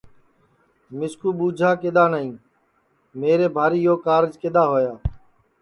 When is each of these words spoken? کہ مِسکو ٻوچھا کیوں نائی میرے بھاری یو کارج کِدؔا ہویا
کہ 0.87 0.93
مِسکو 0.99 1.29
ٻوچھا 1.37 1.69
کیوں 1.81 2.09
نائی 2.11 2.29
میرے 3.21 3.47
بھاری 3.55 3.79
یو 3.85 3.95
کارج 4.05 4.31
کِدؔا 4.41 4.63
ہویا 4.69 4.93